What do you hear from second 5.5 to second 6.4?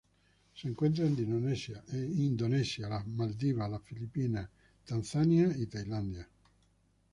y Tailandia.